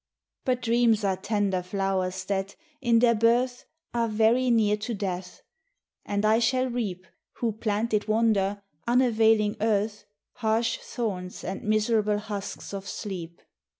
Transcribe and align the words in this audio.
But 0.45 0.63
dreams 0.63 1.03
are 1.03 1.15
tender 1.15 1.61
flowers 1.61 2.23
that 2.25 2.55
in 2.81 2.97
their 2.97 3.13
birth 3.13 3.65
Are 3.93 4.07
very 4.07 4.49
near 4.49 4.75
to 4.77 4.95
death, 4.95 5.43
and 6.03 6.25
I 6.25 6.39
shall 6.39 6.65
reap, 6.65 7.05
Who 7.33 7.51
planted 7.51 8.07
wonder, 8.07 8.63
unavailing 8.87 9.57
earth, 9.61 10.05
Harsh 10.37 10.79
thorns 10.79 11.43
and 11.43 11.61
miserable 11.61 12.17
husks 12.17 12.73
of 12.73 12.87
sleep. 12.87 13.43